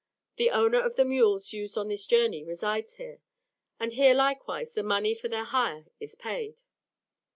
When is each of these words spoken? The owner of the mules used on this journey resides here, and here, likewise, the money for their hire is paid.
The 0.37 0.49
owner 0.49 0.81
of 0.81 0.95
the 0.95 1.05
mules 1.05 1.53
used 1.53 1.77
on 1.77 1.87
this 1.87 2.07
journey 2.07 2.43
resides 2.43 2.95
here, 2.95 3.21
and 3.79 3.93
here, 3.93 4.15
likewise, 4.15 4.73
the 4.73 4.81
money 4.81 5.13
for 5.13 5.27
their 5.27 5.43
hire 5.45 5.85
is 5.99 6.15
paid. 6.15 6.63